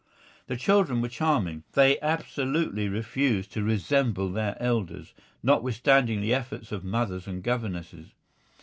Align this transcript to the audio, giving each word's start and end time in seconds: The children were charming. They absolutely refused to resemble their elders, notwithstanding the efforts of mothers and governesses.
The 0.47 0.57
children 0.57 0.99
were 0.99 1.09
charming. 1.09 1.61
They 1.73 1.99
absolutely 1.99 2.89
refused 2.89 3.51
to 3.51 3.61
resemble 3.61 4.31
their 4.31 4.57
elders, 4.59 5.13
notwithstanding 5.43 6.21
the 6.21 6.33
efforts 6.33 6.71
of 6.71 6.83
mothers 6.83 7.27
and 7.27 7.43
governesses. 7.43 8.07